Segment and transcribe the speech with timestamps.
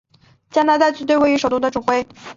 [0.49, 2.19] 加拿大军队由位于首都渥太华的指挥。